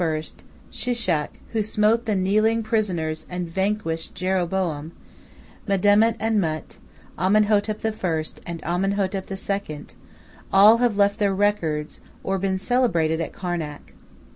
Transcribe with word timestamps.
Shishak, 0.71 1.37
who 1.49 1.61
smote 1.61 2.05
the 2.05 2.15
kneeling 2.15 2.63
prisoners 2.63 3.27
and 3.29 3.47
vanquished 3.47 4.15
Jeroboam, 4.15 4.93
Medamut 5.67 6.15
and 6.19 6.41
Mut, 6.41 6.79
Amenhotep 7.19 7.85
I., 7.85 8.23
and 8.47 8.63
Amenhotep 8.63 9.29
II. 9.31 9.85
all 10.51 10.77
have 10.77 10.97
left 10.97 11.19
their 11.19 11.35
records 11.35 12.01
or 12.23 12.39
been 12.39 12.57
celebrated 12.57 13.21
at 13.21 13.31
Karnak. 13.31 13.93